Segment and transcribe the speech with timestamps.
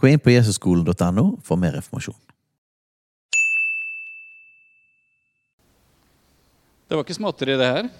[0.00, 2.16] Gå inn på jesusskolen.no for mer informasjon.
[6.88, 7.90] Det var ikke småtteri, det her.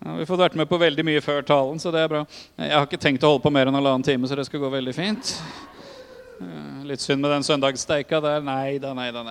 [0.00, 2.22] Ja, vi har fått vært med på veldig mye før talen, så det er bra.
[2.56, 4.70] Jeg har ikke tenkt å holde på mer enn halvannen time, så det skal gå
[4.72, 5.34] veldig fint.
[6.88, 8.40] Litt synd med den søndagssteika der.
[8.40, 8.94] Nei da.
[8.96, 9.22] Nei da.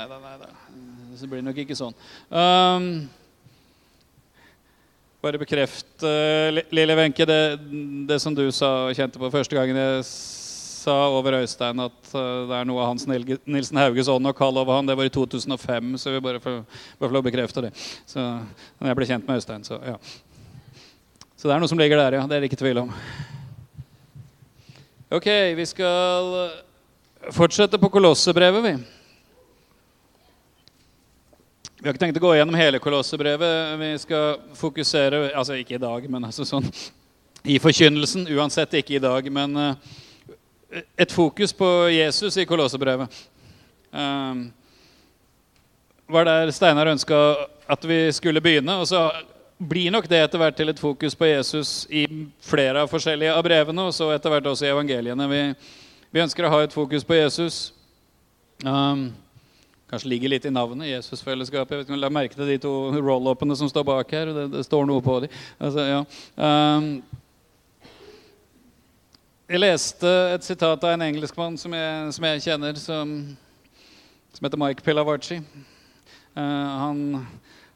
[1.10, 1.98] Det blir nok ikke sånn.
[2.30, 3.10] Um,
[5.26, 7.42] bare bekreft, eh, Lille Wenche, det,
[8.08, 10.06] det som du sa og kjente på første gangen jeg
[10.80, 14.64] sa over Øystein at eh, det er noe av Hans Nilsen Hauges ånd å kalle
[14.64, 16.62] over han, det var i 2005, så vi bare får,
[17.02, 17.74] bare får bekrefte det.
[18.08, 19.98] Så jeg ble kjent med Øystein, så ja.
[21.40, 22.24] Så det er noe som ligger der, ja.
[22.28, 22.96] Det er det ikke tvil om.
[25.10, 25.28] Ok,
[25.58, 26.34] vi skal
[27.36, 28.74] fortsette på Kolossebrevet, vi.
[31.80, 33.80] Vi har ikke tenkt å gå gjennom hele Kolossebrevet.
[33.80, 36.68] Vi skal fokusere Altså ikke i dag, men altså sånn
[37.48, 38.28] i forkynnelsen.
[38.36, 39.98] Uansett ikke i dag, men eh,
[40.98, 43.10] et fokus på Jesus i Kolossebrevet.
[43.92, 44.52] Um,
[46.10, 47.18] var der Steinar ønska
[47.70, 48.76] at vi skulle begynne.
[48.82, 49.10] Og så
[49.60, 52.06] blir nok det etter hvert til et fokus på Jesus i
[52.46, 55.30] flere av forskjellige av brevene, og så etter hvert også i evangeliene.
[55.30, 55.42] Vi,
[56.16, 57.60] vi ønsker å ha et fokus på Jesus.
[58.66, 59.10] Um,
[59.90, 61.76] kanskje ligger litt i navnet Jesusfellesskapet.
[61.76, 64.34] Jeg vet ikke La merke til de to roll-upene som står bak her.
[64.36, 65.42] Det, det står noe på dem.
[65.60, 66.04] Altså, ja.
[66.38, 66.94] um,
[69.50, 71.74] jeg leste et sitat av en engelskmann som
[72.14, 73.14] som jeg kjenner, som,
[74.34, 75.40] som heter Mike Pilavarci.
[76.38, 77.00] Uh, han,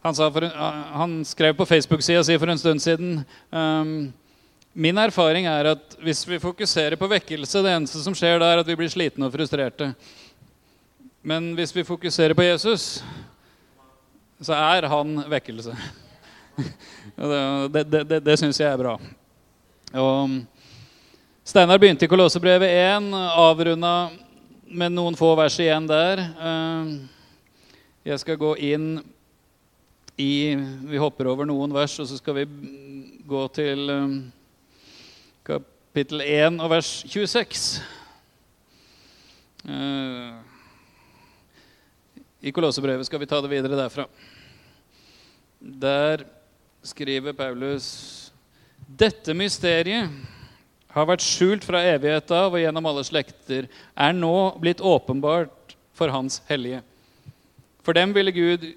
[0.05, 4.13] han, for, eh, han skrev på Facebook-sida si for en stund siden um,
[4.73, 8.61] Min erfaring er at hvis vi fokuserer på vekkelse, det eneste som skjer da, er
[8.61, 9.91] at vi blir slitne og frustrerte.
[11.21, 13.03] Men hvis vi fokuserer på Jesus,
[14.41, 15.77] så er han vekkelse.
[17.13, 18.95] Det, det, det, det syns jeg er bra.
[20.01, 20.39] Og
[21.43, 24.07] Steinar begynte i Kolossebrevet 1, avrunda
[24.71, 26.21] med noen få vers igjen der.
[26.23, 26.91] Eh,
[28.07, 29.01] Jeg skal gå inn
[30.15, 30.55] i
[30.87, 32.45] Vi hopper over noen vers, og så skal vi
[33.27, 34.13] gå til eh,
[35.43, 37.65] kapittel 1 og vers 26.
[39.67, 40.29] Eh,
[42.39, 44.07] I Kolossebrevet skal vi ta det videre derfra.
[45.59, 46.23] Der
[46.87, 48.31] skriver Paulus
[48.87, 50.39] Dette mysteriet
[50.93, 53.67] har vært skjult fra evighet av og gjennom alle slekter,
[53.97, 56.83] er nå blitt åpenbart for Hans hellige.
[57.83, 58.67] For dem ville Gud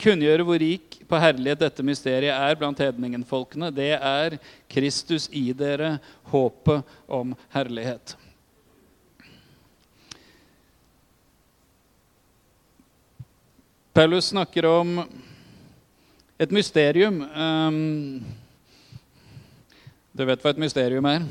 [0.00, 3.70] kunngjøre hvor rik på herlighet dette mysteriet er blant hedningenfolkene.
[3.74, 4.38] Det er
[4.70, 5.98] Kristus i dere,
[6.32, 8.16] håpet om herlighet.
[13.92, 15.00] Paulus snakker om
[16.40, 17.20] et mysterium.
[17.34, 18.22] Um,
[20.14, 21.26] du vet hva et mysterium er?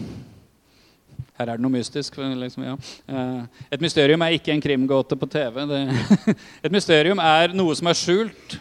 [1.39, 2.17] Her er det noe mystisk.
[2.19, 2.73] Liksom, ja.
[3.07, 5.61] Eh, Et mysterium er ikke en krimgåte på TV.
[5.69, 5.83] Det,
[6.67, 8.57] et mysterium er noe som er skjult,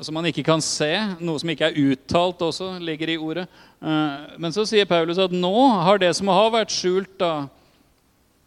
[0.00, 0.88] som man ikke kan se.
[1.20, 3.44] Noe som ikke er uttalt også, ligger i ordet.
[3.84, 5.52] Eh, Men så sier Paulus at nå
[5.84, 7.44] har det som har vært skjult, da,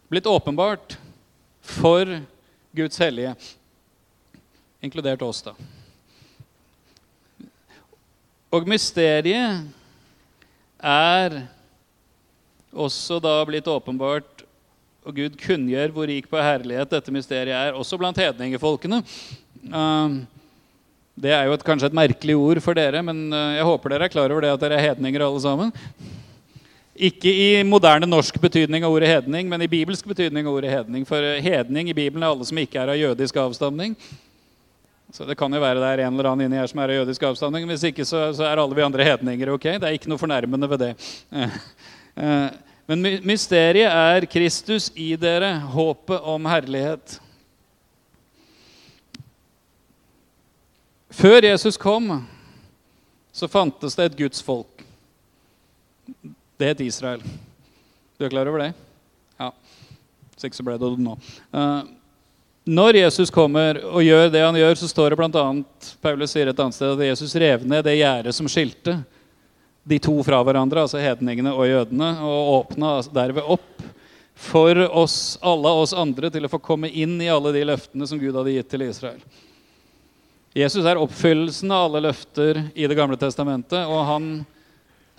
[0.09, 0.97] blitt åpenbart
[1.65, 2.09] for
[2.75, 3.35] Guds hellige,
[4.81, 5.53] inkludert oss, da.
[8.53, 9.65] Og mysteriet
[10.81, 11.43] er
[12.75, 14.43] også da blitt åpenbart,
[15.05, 19.03] og Gud kunngjør hvor rik på herlighet dette mysteriet er, også blant hedningefolkene.
[19.69, 20.23] Um,
[21.15, 24.09] det er jo et, kanskje et merkelig ord for dere, men uh, jeg håper dere
[24.09, 25.71] er klar over det at dere er hedninger alle sammen.
[26.95, 31.07] Ikke i moderne norsk betydning av ordet hedning, men i bibelsk betydning av ordet hedning.
[31.07, 33.95] For uh, hedning i Bibelen er alle som ikke er av jødisk avstamning.
[35.13, 37.03] Så det kan jo være det er en eller annen inni her som er av
[37.03, 37.69] jødisk avstamning.
[37.69, 39.53] Hvis ikke så, så er alle vi andre hedninger.
[39.53, 39.75] ok?
[39.77, 40.95] Det er ikke noe fornærmende ved det.
[42.15, 42.49] Eh,
[42.85, 47.15] Men mysteriet er Kristus i dere, håpet om herlighet.
[51.09, 52.11] Før Jesus kom,
[53.33, 54.85] så fantes det et Guds folk.
[56.59, 57.23] Det het Israel.
[58.19, 58.69] Du er klar over det?
[59.41, 59.49] Ja.
[60.35, 61.17] Hvis ikke så ble det det nå.
[61.57, 61.91] Eh,
[62.65, 65.47] Når Jesus kommer og gjør det han gjør, så står det bl.a.
[66.01, 68.99] Paulus sier et annet sted at Jesus rev ned det gjerdet som skilte
[69.85, 73.83] de to fra hverandre, altså hedningene og jødene, og åpna derved opp
[74.35, 78.19] for oss, alle oss andre til å få komme inn i alle de løftene som
[78.19, 79.21] Gud hadde gitt til Israel.
[80.55, 83.85] Jesus er oppfyllelsen av alle løfter i Det gamle testamentet.
[83.91, 84.27] Og han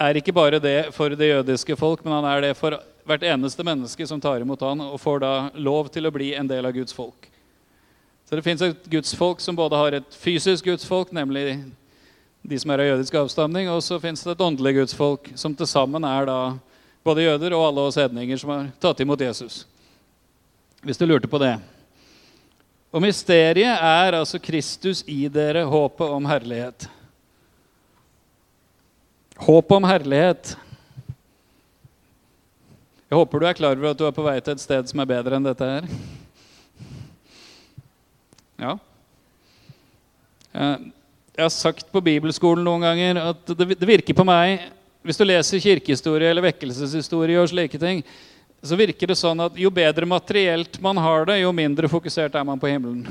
[0.01, 3.65] er ikke bare det for det jødiske folk, men han er det for hvert eneste
[3.65, 6.75] menneske som tar imot han og får da lov til å bli en del av
[6.75, 7.29] Guds folk.
[8.27, 11.61] Så det fins et gudsfolk som både har et fysisk gudsfolk, nemlig
[12.47, 15.67] de som er av jødisk avstamning, og så fins det et åndelig gudsfolk, som til
[15.67, 16.41] sammen er da
[17.07, 19.65] både jøder og alle oss hedninger som har tatt imot Jesus.
[20.87, 21.57] Hvis du lurte på det.
[22.95, 26.87] Og mysteriet er altså Kristus i dere, håpet om herlighet.
[29.43, 30.55] Håpet om herlighet.
[33.07, 35.03] Jeg håper du er klar over at du er på vei til et sted som
[35.03, 35.91] er bedre enn dette her.
[38.63, 38.79] Ja.
[41.37, 44.71] Jeg har sagt på bibelskolen noen ganger at det virker på meg
[45.05, 48.01] Hvis du leser kirkehistorie eller vekkelseshistorie, og slike ting,
[48.65, 52.47] så virker det sånn at jo bedre materielt man har det, jo mindre fokusert er
[52.49, 53.05] man på himmelen.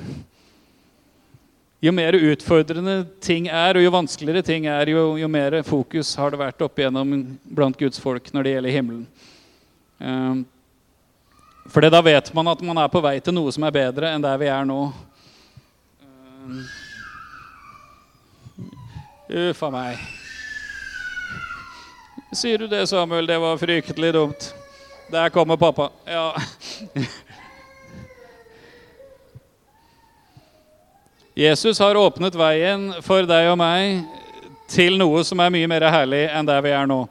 [1.79, 6.33] Jo mer utfordrende ting er, og jo vanskeligere ting er, jo, jo mer fokus har
[6.33, 7.13] det vært opp igjennom
[7.45, 9.05] blant Guds folk når det gjelder himmelen.
[10.01, 10.41] Um,
[11.71, 14.25] for da vet man at man er på vei til noe som er bedre enn
[14.25, 14.81] der vi er nå.
[16.01, 16.65] Um,
[19.25, 19.97] Uff a meg.
[22.35, 23.25] Sier du det, Samuel?
[23.25, 24.53] Det var fryktelig dumt.
[25.11, 25.89] Der kommer pappa.
[26.05, 26.35] Ja.
[31.35, 34.05] Jesus har åpnet veien for deg og meg
[34.71, 37.01] til noe som er mye mer herlig enn der vi er nå.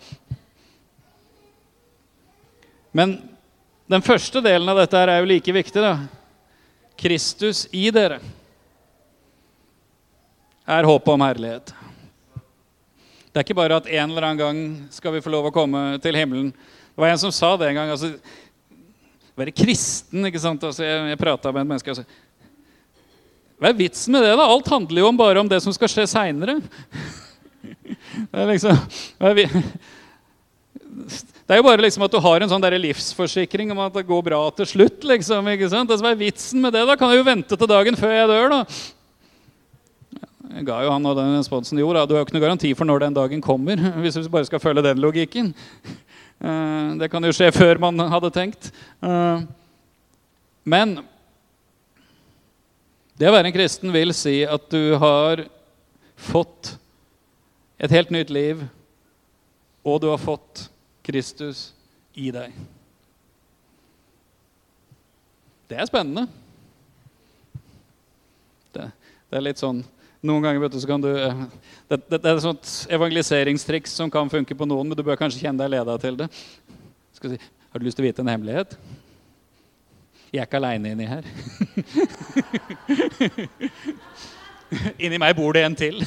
[2.95, 3.19] Men
[3.91, 5.83] den første delen av dette er jo like viktig.
[5.83, 5.99] da.
[6.97, 8.21] Kristus i dere
[10.65, 11.75] er håpet om herlighet.
[13.35, 14.59] Det er ikke bare at en eller annen gang
[14.95, 16.53] skal vi få lov å komme til himmelen.
[16.55, 17.91] Det var en som sa det en gang.
[17.91, 18.13] altså,
[19.35, 20.63] Være kristen, ikke sant?
[20.63, 22.05] Altså, jeg jeg prata med et menneske altså,
[23.59, 24.37] Hva er vitsen med det?
[24.39, 24.47] da?
[24.47, 26.61] Alt handler jo om bare om det som skal skje seinere.
[28.31, 28.79] Det er liksom
[31.45, 34.23] det er jo bare liksom at du har en sånn livsforsikring om at det går
[34.29, 35.03] bra til slutt.
[35.03, 35.91] liksom, ikke sant?
[35.91, 36.85] Altså, hva er vitsen med det?
[36.87, 38.55] Da kan jeg jo vente til dagen før jeg dør.
[38.55, 38.61] da.
[40.45, 42.05] Jeg ga jo han og den responsen jo, da.
[42.05, 43.81] Du har jo ikke noe garanti for når den dagen kommer.
[44.03, 45.55] hvis vi bare skal følge den logikken.
[46.45, 48.67] Eh, det kan jo skje før man hadde tenkt.
[49.07, 49.45] Eh,
[50.67, 50.97] men
[53.17, 55.45] det å være en kristen vil si at du har
[56.19, 56.75] fått
[57.79, 58.67] et helt nytt liv,
[59.87, 60.67] og du har fått
[61.07, 61.69] Kristus
[62.19, 62.53] i deg.
[65.71, 66.27] Det er spennende.
[68.75, 68.91] Det,
[69.31, 69.85] det er litt sånn
[70.25, 71.45] noen ganger vet du, så kan du, eh,
[71.91, 75.43] det, det, er et sånt evangeliseringstriks som kan funke på noen, men du bør kanskje
[75.45, 76.29] kjenne deg leda til det.
[77.15, 77.39] Si,
[77.71, 78.77] Har du lyst til å vite en hemmelighet?
[80.35, 81.25] Jeg er ikke aleine inni her.
[85.05, 86.01] inni meg bor det en til.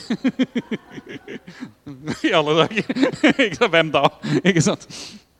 [2.27, 2.83] I alle dager.
[3.73, 4.03] Hvem da?
[4.41, 4.83] Ikke sant?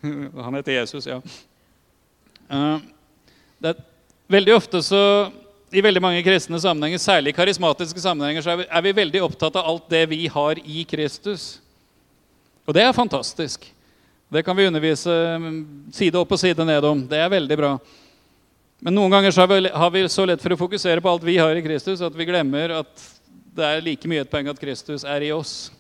[0.06, 1.20] Han heter Jesus, ja.
[2.48, 2.80] Uh,
[3.60, 3.76] det
[4.32, 5.02] veldig ofte så
[5.72, 9.58] i veldig mange kristne sammenhenger, særlig karismatiske sammenhenger, så er vi, er vi, veldig opptatt
[9.60, 11.58] av alt det vi har i Kristus.
[12.68, 13.68] Og det er fantastisk.
[14.32, 15.60] Det kan vi undervise mm,
[15.96, 17.04] side opp og side ned om.
[17.08, 17.74] Det er veldig bra.
[18.84, 21.40] Men noen ganger har vi, har vi så lett for å fokusere på alt vi
[21.40, 23.08] har i Kristus, at vi glemmer at
[23.58, 25.72] det er like mye et poeng at Kristus er i oss.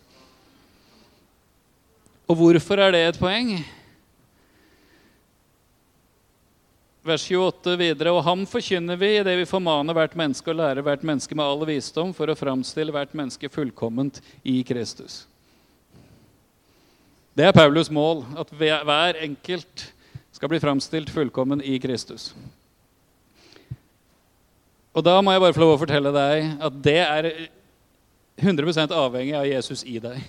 [2.28, 3.54] Og hvorfor er det et poeng?
[7.08, 8.14] Vers 28 videre.
[8.14, 11.66] Og ham forkynner vi idet vi formaner hvert menneske og lærer hvert menneske med all
[11.70, 15.26] visdom for å framstille hvert menneske fullkomment i Kristus.
[17.38, 19.92] Det er Paulus mål, at hver enkelt
[20.34, 22.32] skal bli framstilt fullkommen i Kristus.
[24.98, 27.30] Og da må jeg bare få lov å fortelle deg at det er
[28.42, 30.22] 100% avhengig av Jesus i deg.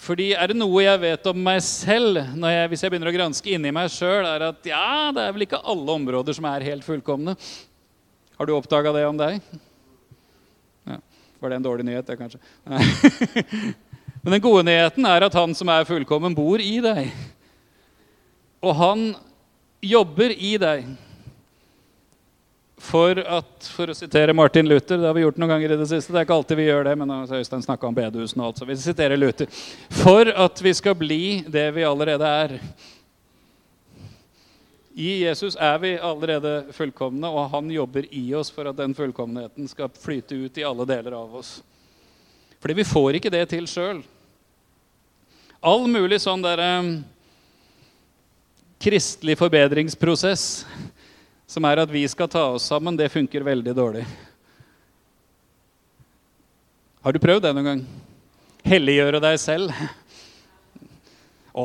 [0.00, 3.50] Fordi er det noe jeg vet om meg selv, jeg, hvis jeg begynner å granske
[3.52, 6.86] inni meg sjøl, er at ja, det er vel ikke alle områder som er helt
[6.86, 7.34] fullkomne.
[8.38, 9.36] Har du oppdaga det om deg?
[10.88, 10.96] Ja.
[11.42, 12.40] Var det en dårlig nyhet, det, kanskje?
[14.22, 17.12] Men den gode nyheten er at han som er fullkommen, bor i deg.
[18.64, 19.04] Og han
[19.84, 20.88] jobber i deg
[22.80, 25.88] for at, for å sitere Martin Luther Det har vi gjort noen ganger i det
[25.90, 26.14] siste.
[26.14, 28.68] Det er ikke alltid vi gjør det, men Øystein snakka om bedehusene og alt, så
[28.68, 29.50] vi siterer Luther.
[30.00, 32.56] For at vi skal bli det vi allerede er.
[35.00, 39.68] I Jesus er vi allerede fullkomne, og han jobber i oss for at den fullkommenheten
[39.70, 41.58] skal flyte ut i alle deler av oss.
[42.60, 44.02] Fordi vi får ikke det til sjøl.
[45.60, 46.70] All mulig sånn derre
[48.80, 50.64] kristelig forbedringsprosess,
[51.50, 54.04] som er at vi skal ta oss sammen, det funker veldig dårlig.
[57.02, 57.80] Har du prøvd det noen gang?
[58.70, 59.72] Helliggjøre deg selv?
[61.50, 61.64] Å,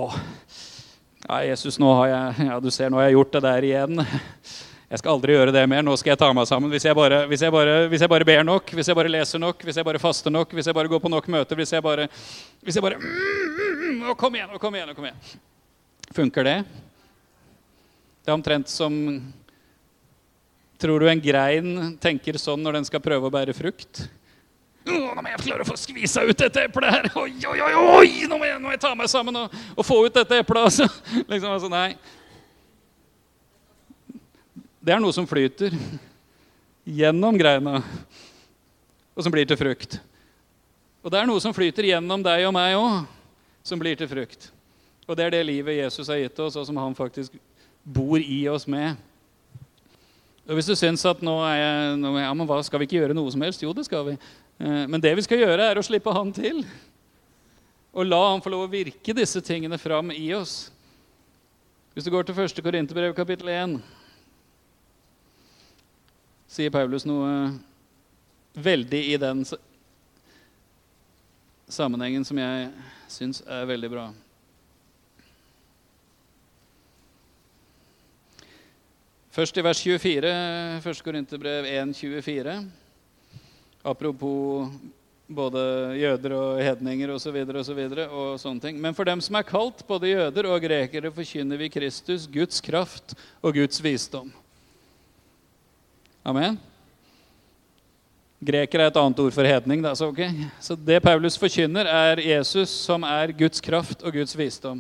[1.28, 4.02] ja, Jesus, nå har jeg, ja, du ser, nå har jeg gjort det der igjen.
[4.90, 5.86] Jeg skal aldri gjøre det mer.
[5.86, 6.74] Nå skal jeg ta meg sammen.
[6.74, 9.42] Hvis jeg, bare, hvis, jeg bare, hvis jeg, bare, ber nok, hvis jeg bare leser
[9.42, 11.86] nok, hvis jeg bare faster nok, hvis jeg bare går på nok møter, hvis jeg
[11.86, 12.10] bare,
[12.66, 15.42] hvis jeg bare mm, mm, mm, Kom igjen, kom igjen, kom igjen.
[16.16, 16.60] Funker det?
[18.26, 18.94] Det er omtrent som
[20.86, 24.04] Tror du en grein tenker sånn når den skal prøve å bære frukt?
[24.86, 27.08] Nå må jeg klare å få skvisa ut dette eplet her!
[27.18, 28.10] Oi, oi, oi, oi!
[28.30, 30.68] Nå, må jeg, nå må jeg ta meg sammen og, og få ut dette eplet!
[30.68, 30.86] Altså.
[31.32, 31.96] Liksom, altså, nei.
[34.78, 35.74] Det er noe som flyter
[36.86, 37.80] gjennom greina,
[39.18, 39.98] og som blir til frukt.
[41.02, 43.10] Og det er noe som flyter gjennom deg og meg òg,
[43.66, 44.52] som blir til frukt.
[45.10, 47.42] Og det er det livet Jesus har gitt oss, og som han faktisk
[47.82, 49.02] bor i oss med.
[50.46, 53.00] Og Hvis du syns at nå er jeg, nå, ja, men hva, skal vi ikke
[53.00, 53.64] gjøre noe som helst?
[53.66, 54.14] Jo, det skal vi.
[54.62, 56.62] Eh, men det vi skal gjøre, er å slippe han til.
[57.96, 60.68] Og la han få lov å virke disse tingene fram i oss.
[61.96, 62.62] Hvis du går til 1.
[62.62, 63.78] Korinterbrev kapittel 1
[66.52, 67.32] sier Paulus noe
[68.56, 69.42] veldig i den
[71.68, 72.70] sammenhengen som jeg
[73.12, 74.06] syns er veldig bra.
[79.36, 80.30] Først i vers 24,
[80.80, 81.00] 1.
[81.04, 82.54] Korinterbrev 1,24.
[83.84, 84.70] Apropos
[85.28, 85.64] både
[86.00, 87.42] jøder og hedninger osv.
[87.44, 88.80] Og, så videre, og, og sånne ting.
[88.80, 93.18] Men for dem som er kalt, både jøder og grekere, forkynner vi Kristus, Guds kraft
[93.44, 94.32] og Guds visdom.
[96.24, 96.56] Amen.
[98.40, 99.84] Greker er et annet ord for hedning.
[99.84, 100.48] Da, så, okay.
[100.64, 104.80] så det Paulus forkynner, er Jesus som er Guds kraft og Guds visdom.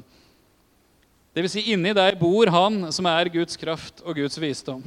[1.36, 4.80] Vil si, inni deg bor han som er Guds kraft og Guds visdom.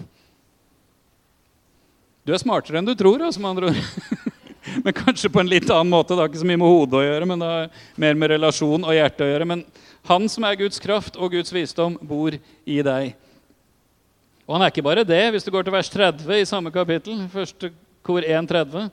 [2.25, 3.83] Du er smartere enn du tror, som andre ord.
[4.85, 6.15] men kanskje på en litt annen måte.
[6.15, 8.85] Det har ikke så mye med hodet å gjøre, men det har mer med relasjon
[8.85, 9.49] og hjerte å gjøre.
[9.49, 9.65] Men
[10.09, 13.13] han som er Guds kraft og Guds visdom, bor i deg.
[14.49, 15.21] Og han er ikke bare det.
[15.35, 17.73] Hvis du går til vers 30 i samme kapittel, første
[18.09, 18.89] kor 1.30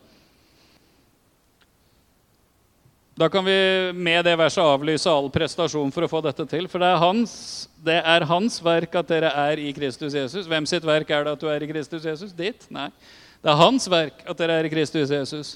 [3.16, 6.66] Da kan vi med det verset avlyse all prestasjon for å få dette til.
[6.68, 7.36] For det er, hans,
[7.80, 10.50] det er hans verk at dere er i Kristus Jesus.
[10.52, 12.34] Hvem sitt verk er det at du er i Kristus Jesus?
[12.36, 12.68] Ditt?
[12.68, 12.90] Nei.
[13.40, 15.54] Det er hans verk at dere er i Kristus Jesus.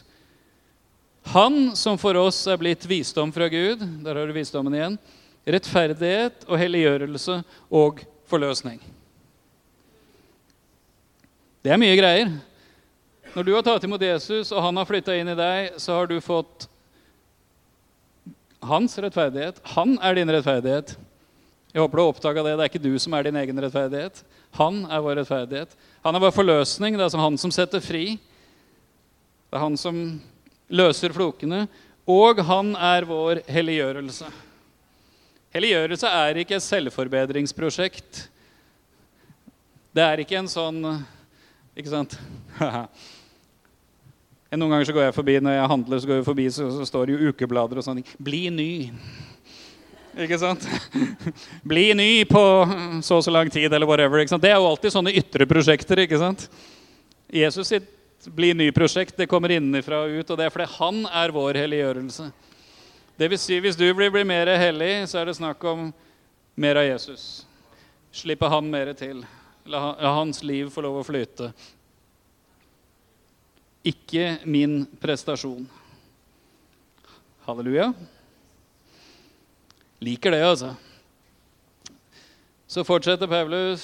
[1.35, 4.95] Han som for oss er blitt visdom fra Gud, der har du visdommen igjen,
[5.43, 7.41] rettferdighet og helliggjørelse
[7.75, 8.79] og forløsning.
[11.59, 12.31] Det er mye greier.
[13.35, 16.07] Når du har tatt imot Jesus, og han har flytta inn i deg, så har
[16.07, 16.69] du fått
[18.65, 19.61] hans rettferdighet.
[19.75, 20.95] Han er din rettferdighet.
[21.73, 22.55] Jeg håper du har oppdaga det.
[22.57, 24.23] Det er ikke du som er din egen rettferdighet.
[24.57, 25.75] Han er vår rettferdighet.
[26.05, 26.97] Han er vår forløsning.
[26.97, 28.17] Det er altså han som setter fri.
[29.49, 30.01] Det er han som
[30.69, 31.67] løser flokene.
[32.09, 34.31] Og han er vår helliggjørelse.
[35.53, 38.25] Helliggjørelse er ikke et selvforbedringsprosjekt.
[39.93, 40.83] Det er ikke en sånn
[41.77, 42.17] ikke sant?
[44.49, 46.85] Noen ganger så går jeg forbi når jeg handler, så går jeg forbi, så, så
[46.89, 48.01] står det jo ukeblader og sånn.
[48.17, 48.89] 'Bli ny'.
[50.19, 50.65] Ikke sant?
[51.71, 52.41] Bli ny på
[53.05, 54.19] så og så lang tid, eller whatever.
[54.19, 54.43] Ikke sant?
[54.43, 56.01] Det er jo alltid sånne ytre prosjekter.
[56.01, 56.49] ikke sant?
[57.29, 57.87] Jesus sitt
[58.25, 62.25] bli ny-prosjekt det kommer innenfra og ut, og det er fordi han er vår helliggjørelse.
[63.19, 65.89] Det vil si, hvis du blir, blir mer hellig, så er det snakk om
[66.59, 67.45] mer av Jesus.
[68.11, 69.21] Slippe han mer til.
[69.69, 71.51] La, hans liv få lov å flyte.
[73.85, 75.63] Ikke min prestasjon.
[77.47, 77.93] Halleluja.
[80.03, 80.73] Liker det, altså.
[82.69, 83.83] Så fortsetter Paulus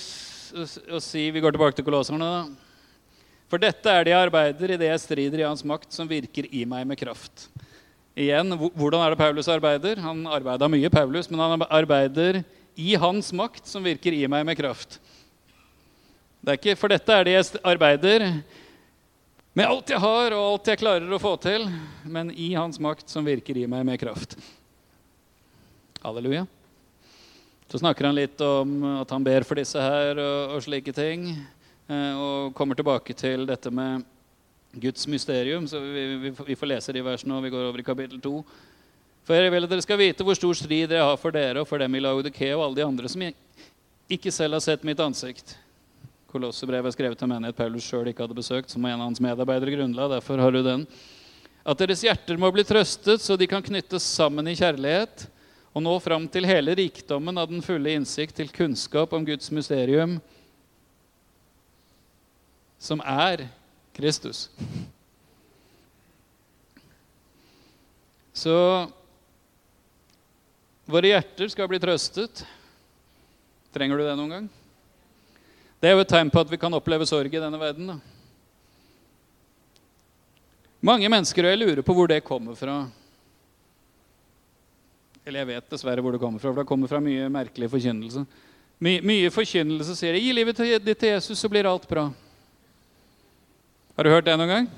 [0.56, 2.56] å si Vi går tilbake til kolosserne.
[3.52, 6.66] For dette er jeg arbeider i det jeg strider i Hans makt, som virker i
[6.68, 7.48] meg med kraft.
[8.16, 10.00] Igjen, Hvordan er det Paulus arbeider?
[10.04, 12.42] Han arbeida mye, Paulus, men han arbeider
[12.75, 15.00] i Hans makt, som virker i meg med kraft.
[16.44, 18.28] Det er ikke, for dette er det jeg arbeider
[19.56, 21.64] med alt jeg har og alt jeg klarer å få til,
[22.04, 24.36] men i Hans makt som virker i meg med kraft.
[26.04, 26.44] Halleluja.
[27.72, 31.32] Så snakker han litt om at han ber for disse her og, og slike ting.
[31.88, 34.04] Eh, og kommer tilbake til dette med
[34.76, 35.66] Guds mysterium.
[35.72, 38.36] Så vi, vi, vi får lese de versene og vi går over i kapittel 2.
[39.26, 41.70] For jeg vil at dere skal vite hvor stor strid jeg har for dere og
[41.70, 45.56] for dem i Laudikea og alle de andre som ikke selv har sett mitt ansikt.
[46.36, 49.72] Kolossebrevet er skrevet til menighet Paulus sjøl ikke hadde besøkt, som en av hans medarbeidere
[49.77, 50.10] grunnla.
[50.18, 50.84] Derfor har du den.
[51.63, 55.30] At deres hjerter må bli trøstet, så de kan knyttes sammen i kjærlighet,
[55.72, 60.18] og nå fram til hele rikdommen av den fulle innsikt til kunnskap om Guds mysterium,
[62.80, 63.48] som er
[63.96, 64.50] Kristus.
[68.36, 68.54] Så
[70.86, 72.44] våre hjerter skal bli trøstet.
[73.74, 74.54] Trenger du det noen gang?
[75.86, 77.92] Det er jo et tegn på at vi kan oppleve sorg i denne verden.
[77.92, 77.96] Da.
[80.89, 82.80] Mange mennesker, og jeg lurer på hvor det kommer fra.
[85.22, 88.25] Eller jeg vet dessverre hvor det kommer fra, for det kommer fra mye merkelig forkynnelse.
[88.82, 92.10] My, mye forkynnelse sier 'Gi livet ditt til Jesus, så blir alt bra'.
[93.96, 94.70] Har du hørt det noen gang?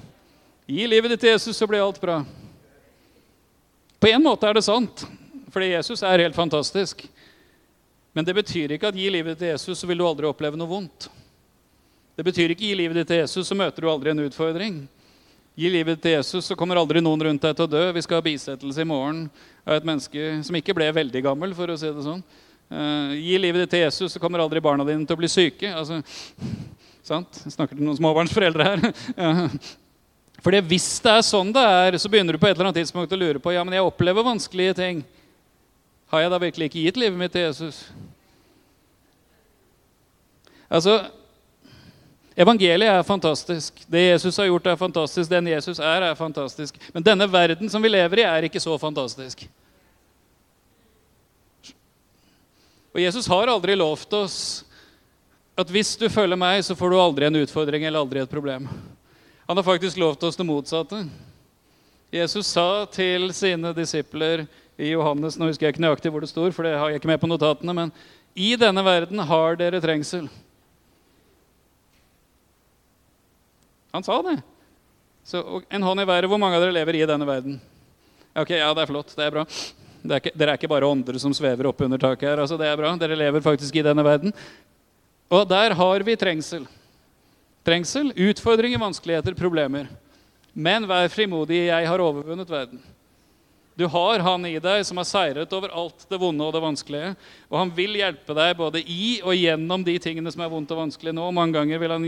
[0.67, 2.25] Gi livet ditt til Jesus, så blir alt bra.
[3.99, 5.07] På en måte er det sant,
[5.55, 7.07] fordi Jesus er helt fantastisk.
[8.17, 10.57] Men det betyr ikke at gi livet ditt til Jesus, så vil du aldri oppleve
[10.57, 11.05] noe vondt.
[12.17, 14.79] Det betyr ikke gi livet ditt til Jesus, så møter du aldri en utfordring.
[15.53, 17.83] Gi livet til Jesus, så kommer aldri noen rundt deg til å dø.
[17.93, 19.19] Vi skal ha bisettelse i morgen
[19.61, 22.23] av et menneske som ikke ble veldig gammel, for å si det sånn.
[22.73, 25.69] Uh, gi livet ditt til Jesus, så kommer aldri barna dine til å bli syke.
[25.77, 26.01] Altså,
[27.05, 27.37] sant?
[27.45, 29.53] Jeg snakker til noen småbarnsforeldre her.
[30.47, 33.13] Fordi hvis det er sånn det er, så begynner du på et eller annet tidspunkt
[33.13, 35.05] å lure på ja, men jeg opplever vanskelige ting.
[36.07, 37.85] Har jeg da virkelig ikke gitt livet mitt til Jesus?
[40.67, 40.99] Altså,
[42.37, 43.79] Evangeliet er fantastisk.
[43.89, 45.29] Det Jesus har gjort, er fantastisk.
[45.29, 46.75] Den Jesus er, er fantastisk.
[46.93, 49.41] Men denne verden som vi lever i, er ikke så fantastisk.
[52.93, 54.37] Og Jesus har aldri lovt oss
[55.57, 58.69] at hvis du følger meg, så får du aldri en utfordring eller aldri et problem.
[59.49, 61.01] Han har faktisk lovt oss det motsatte.
[62.13, 64.45] Jesus sa til sine disipler
[64.77, 67.09] i Johannes Nå husker jeg ikke nøyaktig hvor det står, for det har jeg ikke
[67.09, 67.93] med på notatene, men
[68.37, 70.27] i denne verden har dere trengsel.
[73.95, 74.37] Han sa det.
[75.25, 75.41] Så
[75.73, 76.29] en hånd i været.
[76.29, 77.57] Hvor mange av dere lever i denne verden?
[78.37, 79.15] Ok, ja, det er flott.
[79.17, 79.47] Det er bra.
[80.07, 82.43] Det er ikke, dere er ikke bare ånder som svever opp under taket her.
[82.43, 82.93] altså det er bra.
[83.01, 84.35] Dere lever faktisk i denne verden.
[85.33, 86.67] Og der har vi trengsel
[87.67, 89.89] trengsel, utfordringer, vanskeligheter, problemer.
[90.55, 92.79] Men vær frimodig, jeg har overvunnet verden.
[93.77, 97.11] Du har han i deg som har seiret over alt det vonde og det vanskelige.
[97.45, 100.81] Og han vil hjelpe deg både i og gjennom de tingene som er vondt og
[100.81, 101.27] vanskelig nå.
[101.29, 102.07] Mange ganger vil han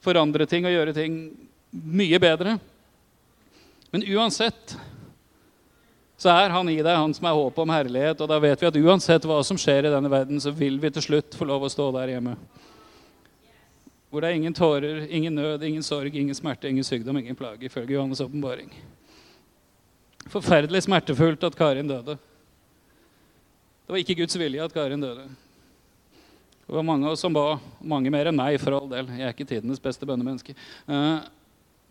[0.00, 1.18] forandre ting og gjøre ting
[1.68, 2.56] mye bedre.
[3.92, 4.78] Men uansett
[6.16, 8.24] så er han i deg, han som er håpet om herlighet.
[8.24, 10.94] Og da vet vi at uansett hva som skjer i denne verden, så vil vi
[10.96, 12.38] til slutt få lov å stå der hjemme.
[14.08, 17.68] Hvor det er ingen tårer, ingen nød, ingen sorg, ingen smerte, ingen sykdom, ingen plage,
[17.68, 18.72] ifølge Johannes' åpenbaring.
[20.32, 22.16] Forferdelig smertefullt at Karin døde.
[23.86, 25.28] Det var ikke Guds vilje at Karin døde.
[26.66, 29.06] Det var mange av oss som ba, mange mer enn meg, for all del.
[29.14, 30.56] Jeg er ikke tidenes beste bønnemenneske.
[30.90, 31.28] Eh,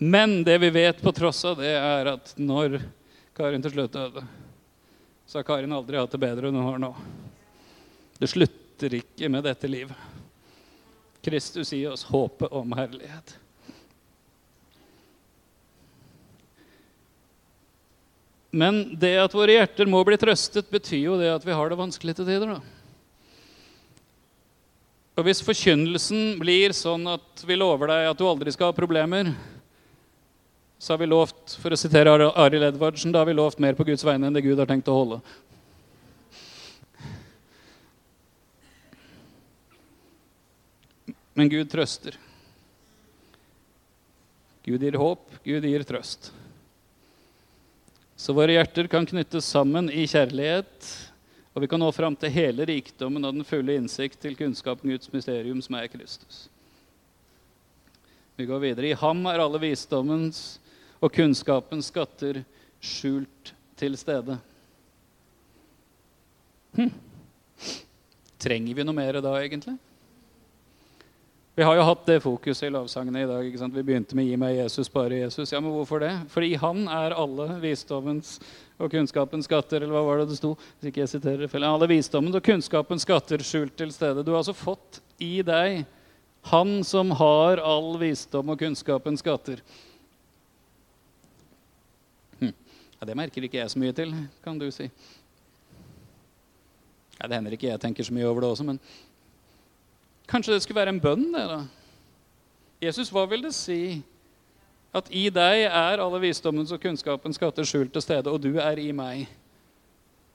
[0.04, 2.82] men det vi vet på tross av det, er at når
[3.38, 4.26] Karin til slutt døde,
[5.26, 6.92] så har Karin aldri hatt det bedre enn hun har nå.
[8.20, 9.96] Det slutter ikke med dette livet.
[11.24, 13.38] Kristus gir oss håpet om herlighet.
[18.56, 21.76] Men det at våre hjerter må bli trøstet, betyr jo det at vi har det
[21.76, 22.56] vanskelig til tider.
[22.56, 22.62] da.
[25.20, 29.34] Og Hvis forkynnelsen blir sånn at vi lover deg at du aldri skal ha problemer,
[30.80, 33.88] så har vi lovt for å sitere Arild Edvardsen, da har vi lovt mer på
[33.88, 35.20] Guds vegne enn det Gud har tenkt å holde.
[41.36, 42.16] Men Gud trøster.
[44.64, 46.32] Gud gir håp, Gud gir trøst.
[48.16, 50.88] Så våre hjerter kan knyttes sammen i kjærlighet,
[51.56, 55.12] og vi kan nå fram til hele rikdommen og den fulle innsikt til kunnskapen Guds
[55.12, 56.46] mysterium, som er Kristus.
[58.36, 58.92] Vi går videre.
[58.92, 60.58] I ham er alle visdommens
[61.04, 62.42] og kunnskapens skatter
[62.84, 64.38] skjult til stede.
[66.76, 66.92] Hm.
[68.40, 69.78] Trenger vi noe mer da, egentlig?
[71.56, 73.46] Vi har jo hatt det fokuset i lovsangene i dag.
[73.48, 73.74] ikke sant?
[73.74, 75.54] Vi begynte med 'Gi meg Jesus, bare Jesus'.
[75.54, 76.12] Ja, men hvorfor det?
[76.28, 78.40] Fordi han er alle visdommens
[78.78, 79.78] og kunnskapens skatter.
[79.78, 80.58] Eller hva var det det sto?
[80.80, 81.64] Hvis ikke jeg siterer feil.
[81.64, 84.24] Alle visdommens og kunnskapens skatter skjult til stede.
[84.26, 85.86] Du har altså fått i deg
[86.52, 89.62] han som har all visdom og kunnskapens skatter.
[92.40, 92.54] Hm.
[93.00, 94.14] Ja, det merker ikke jeg så mye til,
[94.44, 94.92] kan du si.
[97.22, 98.80] Ja, det hender ikke jeg tenker så mye over det også, men
[100.30, 101.32] Kanskje det skulle være en bønn?
[101.34, 101.62] det da?
[102.82, 104.02] Jesus, hva vil det si
[104.96, 108.80] at i deg er alle visdommens og kunnskapens skatter skjult til stede, og du er
[108.80, 109.28] i meg?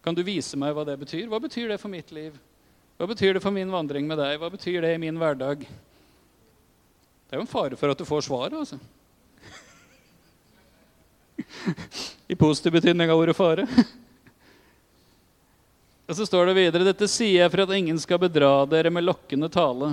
[0.04, 1.26] Kan du vise meg hva det betyr?
[1.28, 2.36] Hva betyr det for mitt liv?
[3.00, 4.38] Hva betyr det for min vandring med deg?
[4.40, 5.64] Hva betyr det i min hverdag?
[5.64, 8.78] Det er jo en fare for at du får svaret, altså.
[12.32, 13.66] I positiv betydning av ordet fare.
[16.10, 19.04] Og så står det videre Dette sier jeg for at ingen skal bedra dere med
[19.06, 19.92] lokkende tale.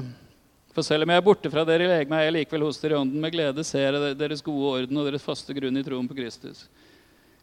[0.74, 2.96] For selv om jeg er borte fra dere i legeme, er jeg likevel hos dere
[2.96, 3.20] i ånden.
[3.22, 6.64] Med glede ser jeg deres gode orden og deres faste grunn i troen på Kristus.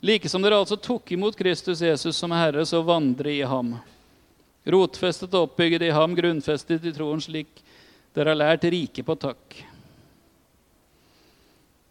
[0.02, 3.76] Like som dere altså tok imot Kristus Jesus som Herre, så vandre i ham.
[4.66, 7.62] Rotfestet og oppbygget i ham, grunnfestet i troen slik
[8.14, 9.54] dere har lært rike på takk.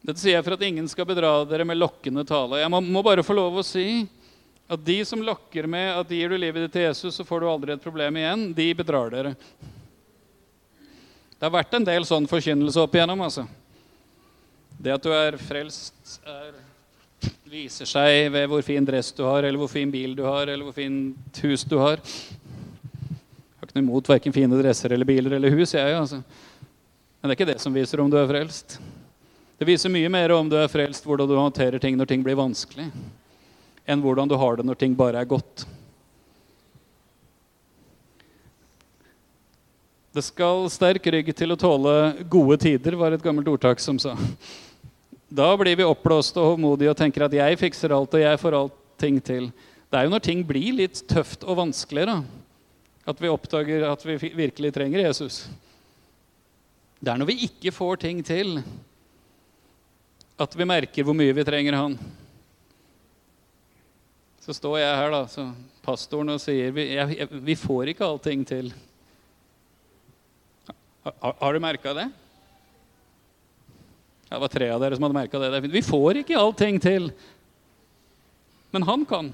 [0.03, 2.59] Dette sier jeg for at ingen skal bedra dere med lokkende tale.
[2.59, 4.03] Jeg må, må bare få lov å si
[4.73, 7.49] at de som lokker med at gir du livet ditt til Jesus, så får du
[7.49, 9.33] aldri et problem igjen, de bedrar dere.
[11.33, 13.21] Det har vært en del sånn forkynnelse opp igjennom.
[13.25, 13.45] altså.
[14.79, 16.53] Det at du er frelst, er,
[17.51, 20.63] viser seg ved hvor fin dress du har, eller hvor fin bil du har, eller
[20.63, 21.99] hvor fint hus du har.
[22.03, 25.73] Jeg har ikke noe imot verken fine dresser eller biler eller hus.
[25.75, 26.21] jeg, altså.
[27.19, 28.79] Men det er ikke det som viser om du er frelst.
[29.59, 32.39] Det viser mye mer om du er frelst, hvordan du håndterer ting når ting blir
[32.39, 32.89] vanskelig
[33.85, 35.65] enn hvordan du har det når ting bare er godt.
[40.13, 41.93] Det skal sterk rygg til å tåle
[42.29, 44.13] gode tider, var et gammelt ordtak som sa.
[45.33, 48.53] Da blir vi oppblåste og håndmodige og tenker at 'jeg fikser alt, og jeg får
[48.53, 49.51] allting til'.
[49.89, 52.23] Det er jo når ting blir litt tøft og vanskelig, da,
[53.07, 55.49] at vi oppdager at vi virkelig trenger Jesus.
[57.01, 58.63] Det er når vi ikke får ting til,
[60.39, 61.97] at vi merker hvor mye vi trenger Han.
[64.43, 65.45] Så står jeg her, da, så
[65.85, 68.73] pastoren, og sier vi, jeg, vi får ikke allting til.
[71.03, 72.09] Har, har du merka det?
[74.27, 75.63] Ja, det var tre av dere som hadde merka det.
[75.71, 77.07] Vi får ikke allting til.
[78.75, 79.31] Men han kan.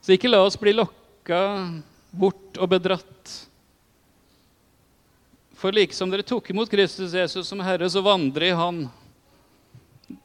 [0.00, 1.42] Så ikke la oss bli lokka
[2.10, 3.34] bort og bedratt.
[5.60, 8.88] For like som dere tok imot Kristus Jesus som Herre, så vandrer i Han.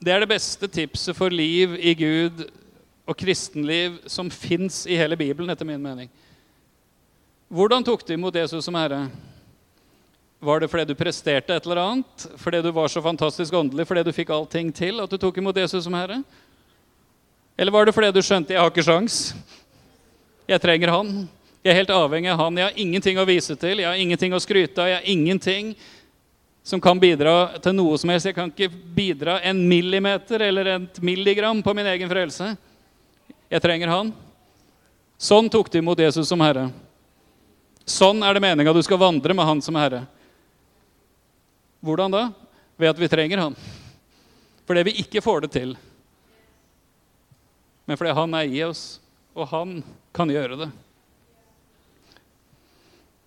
[0.01, 2.45] Det er det beste tipset for liv i Gud
[3.05, 6.09] og kristenliv som fins i hele Bibelen, etter min mening.
[7.53, 9.05] Hvordan tok du imot Jesus som Herre?
[10.41, 12.25] Var det fordi du presterte et eller annet?
[12.41, 13.85] Fordi du var så fantastisk åndelig?
[13.87, 16.23] Fordi du fikk allting til at du tok imot Jesus som Herre?
[17.57, 19.33] Eller var det fordi du skjønte 'jeg har ikke sjans'?
[20.47, 21.29] Jeg trenger han.
[21.63, 22.57] Jeg er helt avhengig av han.
[22.57, 23.79] Jeg har ingenting å vise til.
[23.79, 24.87] Jeg har ingenting å skryte av.
[24.87, 25.75] Jeg har ingenting
[26.65, 28.25] som kan bidra til noe som helst.
[28.25, 32.55] Jeg kan ikke bidra en millimeter eller et milligram på min egen frelse.
[33.53, 34.09] Jeg trenger Han.
[35.21, 36.71] Sånn tok de imot Jesus som Herre.
[37.85, 40.07] Sånn er det meninga du skal vandre med Han som Herre.
[41.85, 42.23] Hvordan da?
[42.81, 43.59] Ved at vi trenger Han.
[44.65, 45.75] Fordi vi ikke får det til.
[47.85, 48.97] Men fordi Han er i oss,
[49.37, 49.83] og Han
[50.17, 50.71] kan gjøre det.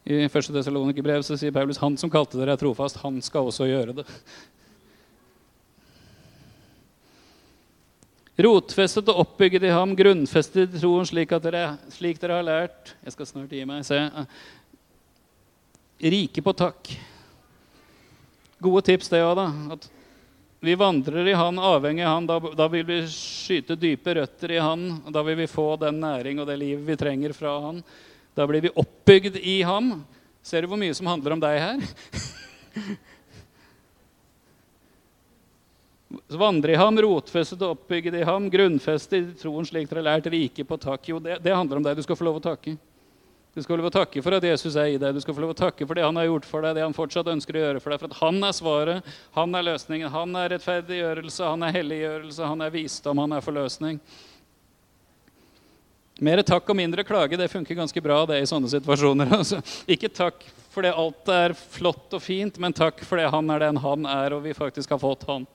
[0.09, 0.33] I 1.
[0.33, 4.07] Tessalonikerbrev sier Paulus han som kalte dere er trofast, han skal også gjøre det.
[8.39, 13.17] Rotfestet og oppbygget i ham, grunnfestet i troen slik, dere, slik dere har lært Jeg
[13.17, 13.83] skal snart gi meg.
[13.85, 13.99] Se.
[15.99, 16.93] Rike på takk.
[18.63, 19.49] Gode tips, det òg, da.
[19.75, 19.89] At
[20.63, 22.31] vi vandrer i Han, avhengig av Han.
[22.31, 24.87] Da, da, vil vi skyte dype røtter i Han.
[25.05, 27.83] og Da vil vi få den næring og det livet vi trenger fra Han.
[28.39, 30.05] Da blir vi oppbygd i ham.
[30.47, 31.81] Ser du hvor mye som handler om deg her?
[36.39, 40.31] Vandre i ham, rotfestet og oppbygget i ham, grunnfestet i troen slik dere har lært
[40.31, 41.11] rike på takk.
[41.11, 41.99] Jo, det, det, handler om deg.
[41.99, 42.77] Du skal få lov å takke.
[43.57, 45.19] Du skal få lov å takke for at Jesus er i deg.
[45.19, 46.95] Du skal få lov å takke for det han har gjort for deg, det han
[46.97, 47.99] fortsatt ønsker å gjøre for deg.
[48.05, 48.99] For at han er svaret,
[49.35, 53.99] han er løsningen, han er rettferdiggjørelse, han er helliggjørelse, han er visdom, han er forløsning.
[56.19, 59.31] Mer takk og mindre klage det funker ganske bra det i sånne situasjoner.
[59.39, 60.43] Altså, ikke takk
[60.75, 64.43] fordi alt er flott og fint, men takk fordi han er den han er, og
[64.45, 65.47] vi faktisk har fått han.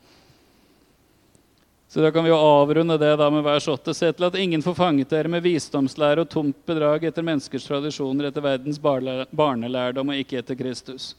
[1.93, 3.93] Så Da kan vi jo avrunde det da med vers 8.
[3.93, 8.32] Se til at ingen får fanget dere med visdomslære og tomt bedrag etter menneskers tradisjoner,
[8.32, 11.12] etter verdens barnelærdom og ikke etter Kristus.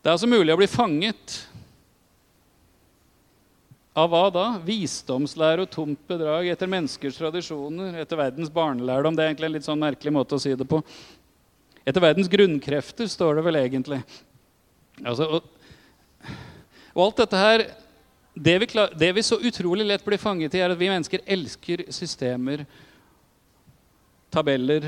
[0.00, 1.42] Det er altså mulig å bli fanget
[4.00, 4.44] av hva da?
[4.64, 9.16] Visdomslære og tomt bedrag etter menneskers tradisjoner, etter verdens barnelærdom.
[9.16, 10.80] Det er egentlig en litt sånn merkelig måte å si det på.
[11.84, 14.00] Etter verdens grunnkrefter, står det vel egentlig.
[15.00, 16.28] Altså, og,
[16.92, 17.64] og, alt dette her
[18.34, 21.24] det vi, klar, det vi, så utrolig lett blir fanget i, er at vi mennesker
[21.26, 22.62] elsker systemer,
[24.30, 24.86] tabeller,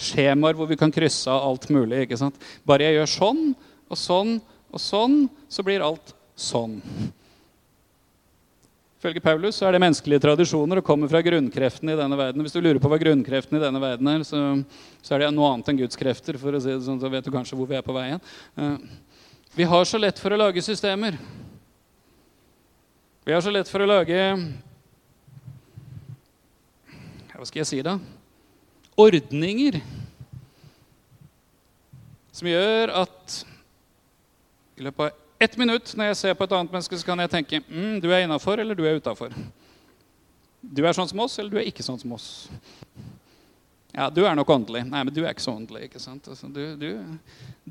[0.00, 2.06] skjemaer hvor vi kan krysse av alt mulig.
[2.06, 2.38] ikke sant?
[2.66, 3.44] Bare jeg gjør sånn
[3.90, 4.38] og sånn
[4.74, 6.80] og sånn, så blir alt sånn.
[9.04, 12.40] Ifølge Paulus så er det menneskelige tradisjoner og kommer fra grunnkreftene i denne verden.
[12.40, 14.38] Hvis du lurer på hva grunnkreftene i denne verden er, så,
[15.04, 16.38] så, er det noe annet enn Guds krefter.
[16.40, 18.22] for å si det sånn, Så vet du kanskje hvor vi er på vei igjen.
[18.56, 18.78] Uh,
[19.60, 21.18] vi har så lett for å lage systemer.
[23.28, 24.22] Vi har så lett for å lage
[27.34, 27.98] Hva skal jeg si, da?
[28.96, 29.82] Ordninger
[32.32, 33.36] som gjør at
[34.80, 37.32] i løpet av ett minutt når jeg ser på et annet menneske, så kan jeg
[37.32, 39.34] tenke mm, du er innafor eller du er utafor.
[40.64, 42.28] Du er sånn som oss, eller du er ikke sånn som oss.
[43.94, 44.82] Ja, du er nok åndelig.
[44.88, 45.86] Nei, men du er ikke så åndelig.
[45.86, 46.26] ikke sant?
[46.30, 46.88] Altså, du, du,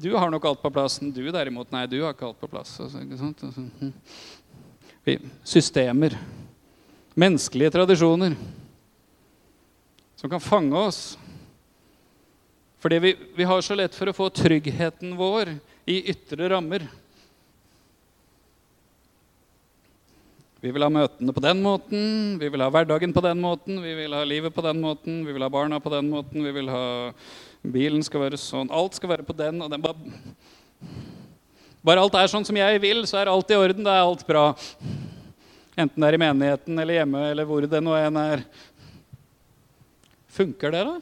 [0.06, 1.00] du, har nok alt på plass.
[1.02, 2.78] Du derimot, nei, du har ikke alt på plass.
[2.80, 3.44] Altså, ikke sant?
[3.44, 3.66] Altså,
[5.44, 6.16] systemer.
[7.20, 8.38] Menneskelige tradisjoner
[10.16, 11.02] som kan fange oss.
[12.80, 15.58] Fordi vi, vi har så lett for å få tryggheten vår
[15.92, 16.88] i ytre rammer.
[20.64, 22.04] Vi vil ha møtene på den måten,
[22.40, 25.34] vi vil ha hverdagen på den måten, vi vil ha livet på den måten, vi
[25.36, 26.84] vil ha barna på den måten, vi vil ha
[27.68, 29.84] bilen skal være sånn Alt skal være på den og den.
[29.84, 30.00] Bare,
[31.84, 33.84] bare alt er sånn som jeg vil, så er alt i orden.
[33.84, 34.46] Da er alt bra.
[35.76, 38.48] Enten det er i menigheten eller hjemme eller hvor det nå enn er.
[40.32, 40.96] Funker det, da?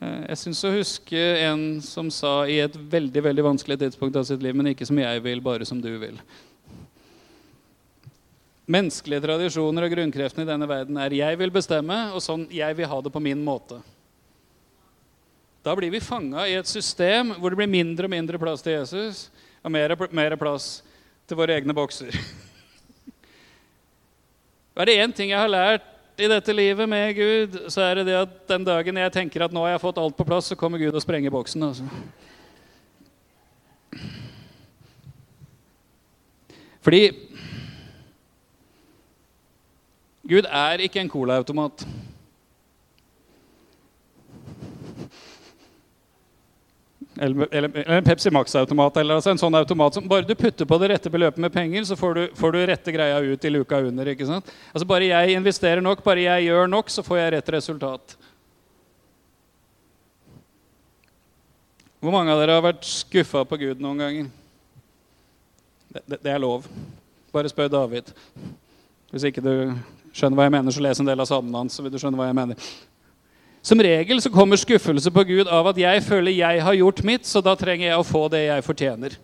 [0.00, 4.24] Eh, jeg syns å huske en som sa i et veldig veldig vanskelig tidspunkt av
[4.24, 6.16] sitt liv, men ikke som jeg vil, bare som du vil.
[8.66, 12.86] Menneskelige tradisjoner og grunnkreftene i denne verden er 'jeg vil bestemme', og sånn 'jeg vil
[12.86, 13.82] ha det på min måte'.
[15.62, 18.72] Da blir vi fanga i et system hvor det blir mindre og mindre plass til
[18.72, 19.30] Jesus
[19.64, 20.82] og mer, mer plass
[21.26, 22.06] til våre egne bokser.
[24.76, 25.82] er det én ting jeg har lært
[26.18, 29.52] i dette livet med Gud, så er det det at den dagen jeg tenker at
[29.52, 31.62] nå har jeg fått alt på plass, så kommer Gud og sprenger boksen.
[31.62, 31.84] Altså.
[36.86, 37.10] Fordi
[40.26, 41.86] Gud er ikke en colaautomat.
[47.18, 48.96] Eller, eller, en Pepsi Max-automat.
[48.96, 51.86] eller altså En sånn automat som bare du putter på det rette beløpet med penger,
[51.88, 54.10] så får du, får du rette greia ut i luka under.
[54.12, 54.50] ikke sant?
[54.74, 58.16] Altså Bare jeg investerer nok, bare jeg gjør nok, så får jeg rett resultat.
[62.02, 64.28] Hvor mange av dere har vært skuffa på Gud noen ganger?
[65.88, 66.68] Det, det, det er lov.
[67.32, 68.12] Bare spør David.
[69.10, 69.54] Hvis ikke du
[70.16, 71.76] skjønner hva jeg mener, så les en del av salmen hans.
[71.76, 72.68] så vil du skjønne hva jeg mener.
[73.66, 77.26] Som regel så kommer skuffelse på Gud av at jeg føler jeg har gjort mitt,
[77.26, 79.16] så da trenger jeg å få det jeg fortjener.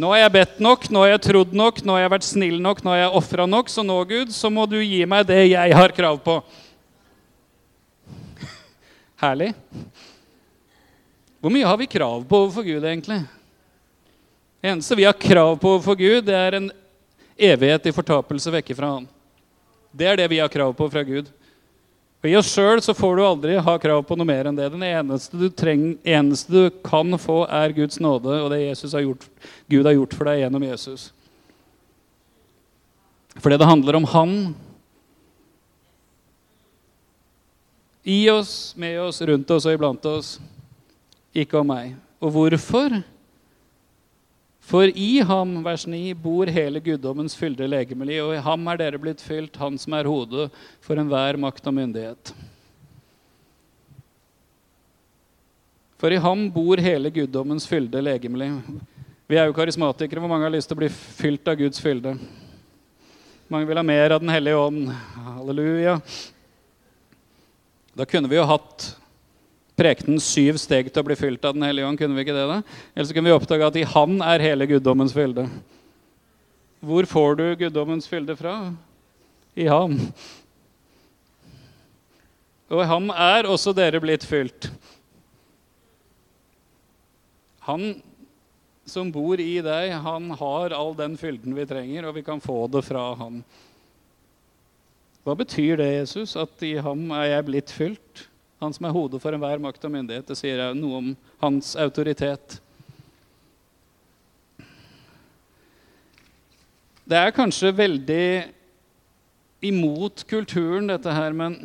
[0.00, 2.60] Nå har jeg bedt nok, nå har jeg trodd nok, nå har jeg vært snill
[2.62, 5.40] nok, nå har jeg ofra nok, så nå, Gud, så må du gi meg det
[5.50, 6.36] jeg har krav på.
[9.24, 9.50] Herlig.
[11.40, 13.18] Hvor mye har vi krav på overfor Gud, egentlig?
[14.60, 16.70] Det eneste vi har krav på overfor Gud, det er en
[17.40, 19.08] evighet i fortapelse vekke fra Han.
[19.90, 21.30] Det er det vi har krav på fra Gud.
[22.20, 24.68] Og I oss sjøl får du aldri ha krav på noe mer enn det.
[24.74, 29.24] Den eneste du, treng, eneste du kan få, er Guds nåde og det har gjort,
[29.72, 31.08] Gud har gjort for deg gjennom Jesus.
[33.40, 34.34] Fordi det handler om Han.
[38.04, 40.34] I oss, med oss, rundt oss og iblant oss.
[41.32, 41.94] Ikke om meg.
[42.20, 43.00] Og hvorfor?
[44.70, 49.00] For i ham, vers 9, bor hele guddommens fylde legemlig, og i ham er dere
[49.02, 50.46] blitt fylt, han som er hodet
[50.84, 52.30] for enhver makt og myndighet.
[55.98, 58.52] For i ham bor hele guddommens fylde legemlig.
[59.28, 60.22] Vi er jo karismatikere.
[60.22, 62.14] Hvor mange har lyst til å bli fylt av Guds fylde?
[63.50, 64.88] Mange vil ha mer av Den hellige ånd.
[65.26, 65.98] Halleluja.
[67.98, 68.86] Da kunne vi jo hatt
[69.80, 72.00] prekenen syv steg til å bli fylt av Den hellige ånd.
[72.00, 72.60] Kunne vi ikke det, da?
[72.94, 75.46] Eller så kunne vi oppdage at i Han er hele guddommens fylde.
[76.84, 78.54] Hvor får du guddommens fylde fra?
[79.56, 79.96] I ham.
[82.70, 84.70] Og i ham er også dere blitt fylt.
[87.66, 87.92] Han
[88.90, 92.64] som bor i deg, han har all den fylden vi trenger, og vi kan få
[92.72, 93.42] det fra han.
[95.26, 98.24] Hva betyr det, Jesus, at i ham er jeg blitt fylt?
[98.60, 100.26] Han som er hodet for enhver makt og myndighet.
[100.28, 102.58] Det sier noe om hans autoritet.
[107.08, 108.26] Det er kanskje veldig
[109.66, 111.56] imot kulturen, dette her, men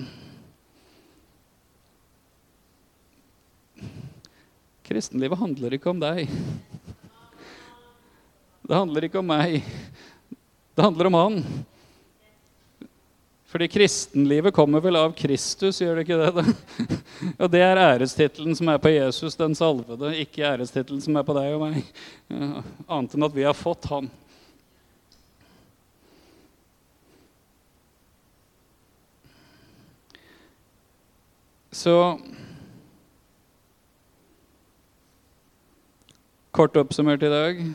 [4.86, 6.30] Kristenlivet handler ikke om deg.
[8.66, 9.66] Det handler ikke om meg.
[10.78, 11.40] Det handler om han.
[13.46, 16.32] Fordi kristenlivet kommer vel av Kristus, gjør det ikke det?
[16.34, 16.44] da?
[17.46, 21.36] Og det er ærestittelen som er på Jesus, den salvede, ikke ærestittelen som er på
[21.38, 21.82] deg og meg.
[22.90, 24.10] Annet enn at vi har fått Han.
[31.76, 31.96] Så
[36.56, 37.66] Kort oppsummert i dag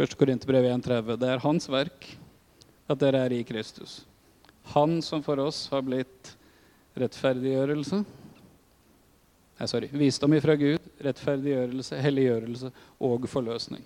[0.00, 0.16] 1.
[0.16, 1.16] Korinterbrev 1,30.
[1.20, 2.06] Det er hans verk
[2.90, 4.00] at dere er i Kristus.
[4.72, 6.34] Han som for oss har blitt
[6.98, 8.04] rettferdiggjørelse
[9.60, 9.90] Nei, sorry.
[9.92, 12.70] Visdom ifra Gud, rettferdiggjørelse, helliggjørelse
[13.04, 13.82] og forløsning.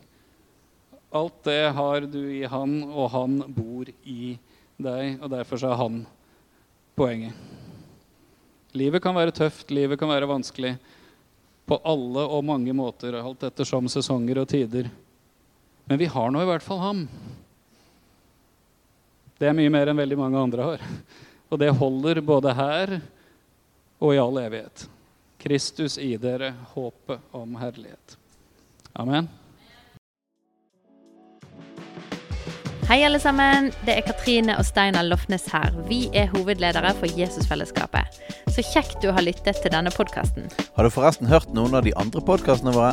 [1.10, 4.36] Alt det har du i han, og han bor i
[4.78, 5.16] deg.
[5.18, 5.96] Og derfor så er han
[6.94, 7.34] poenget.
[8.78, 10.76] Livet kan være tøft, livet kan være vanskelig
[11.66, 14.86] på alle og mange måter, alt ettersom sesonger og tider.
[15.84, 17.04] Men vi har nå i hvert fall ham.
[19.38, 20.84] Det er mye mer enn veldig mange andre har.
[21.52, 22.98] Og det holder både her
[24.00, 24.86] og i all evighet.
[25.44, 28.16] Kristus i dere, håpet om herlighet.
[28.96, 29.28] Amen.
[32.88, 33.70] Hei, alle sammen.
[33.84, 35.72] Det er Katrine og Steinar Lofnes her.
[35.88, 38.20] Vi er hovedledere for Jesusfellesskapet.
[38.52, 40.48] Så kjekt du har lyttet til denne podkasten.
[40.76, 42.92] Har du forresten hørt noen av de andre podkastene våre?